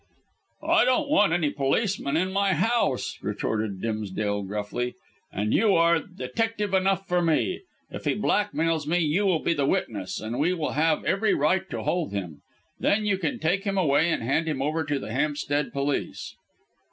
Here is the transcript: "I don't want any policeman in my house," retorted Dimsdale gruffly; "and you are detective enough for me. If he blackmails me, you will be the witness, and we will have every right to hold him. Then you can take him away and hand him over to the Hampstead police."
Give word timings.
"I 0.67 0.83
don't 0.85 1.09
want 1.11 1.31
any 1.31 1.51
policeman 1.51 2.17
in 2.17 2.33
my 2.33 2.53
house," 2.53 3.19
retorted 3.21 3.81
Dimsdale 3.83 4.41
gruffly; 4.41 4.95
"and 5.31 5.53
you 5.53 5.75
are 5.75 5.99
detective 5.99 6.73
enough 6.73 7.07
for 7.07 7.21
me. 7.21 7.61
If 7.91 8.05
he 8.05 8.15
blackmails 8.15 8.87
me, 8.87 8.97
you 8.97 9.27
will 9.27 9.43
be 9.43 9.53
the 9.53 9.67
witness, 9.67 10.19
and 10.19 10.39
we 10.39 10.53
will 10.53 10.71
have 10.71 11.05
every 11.05 11.35
right 11.35 11.69
to 11.69 11.83
hold 11.83 12.13
him. 12.13 12.41
Then 12.79 13.05
you 13.05 13.19
can 13.19 13.37
take 13.37 13.63
him 13.63 13.77
away 13.77 14.09
and 14.11 14.23
hand 14.23 14.47
him 14.47 14.59
over 14.59 14.83
to 14.85 14.97
the 14.97 15.11
Hampstead 15.11 15.71
police." 15.71 16.33